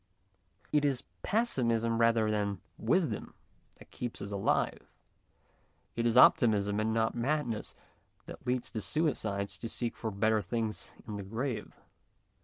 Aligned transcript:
It 0.71 0.83
is 0.83 1.03
pessimism 1.21 1.99
rather 1.99 2.31
than 2.31 2.47
94 2.79 2.85
MONOLOGUES 2.85 2.89
wisdom 2.89 3.33
that 3.77 3.91
keeps 3.91 4.19
us 4.19 4.31
alive; 4.31 4.87
it 5.95 6.07
is 6.07 6.17
optimism 6.17 6.79
and 6.79 6.91
not 6.91 7.13
madness 7.13 7.75
that 8.25 8.47
leads 8.47 8.71
the 8.71 8.81
suicide 8.81 9.49
to 9.49 9.69
seek 9.69 9.95
for 9.95 10.09
better 10.09 10.41
things 10.41 10.95
in 11.07 11.17
the 11.17 11.23
grave. 11.23 11.75